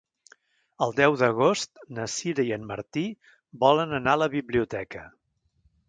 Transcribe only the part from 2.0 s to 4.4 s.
Sira i en Martí volen anar a la